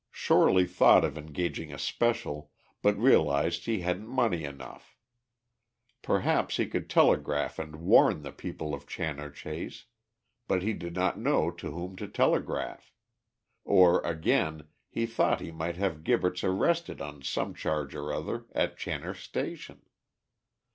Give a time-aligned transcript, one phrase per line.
[0.09, 2.49] Shorely thought of engaging a special,
[2.81, 4.97] but realised he hadn't money enough.
[6.01, 9.85] Perhaps he could telegraph and warn the people of Channor Chase,
[10.47, 12.91] but he did not know to whom to telegraph.
[13.63, 18.77] Or, again, he thought he might have Gibberts arrested on some charge or other at
[18.79, 19.83] Channor Station.